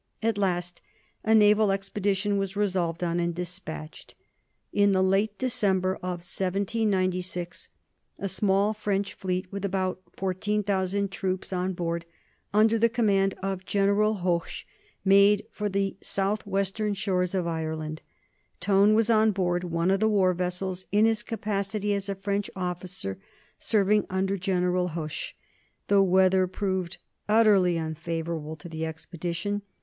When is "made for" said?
15.05-15.69